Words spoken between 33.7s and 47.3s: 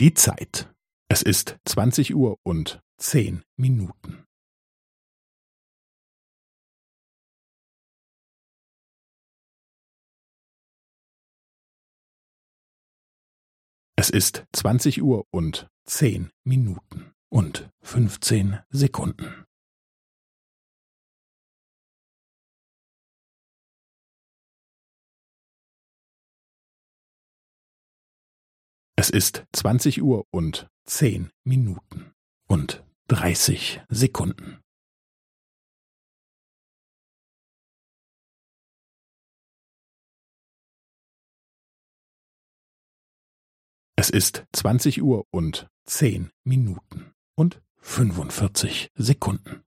Sekunden. Es ist zwanzig Uhr und zehn Minuten